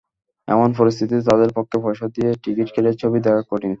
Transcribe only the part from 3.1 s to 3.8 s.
দেখা কঠিন।